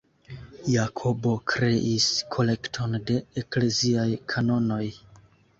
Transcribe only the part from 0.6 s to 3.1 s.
Jakobo kreis "kolekton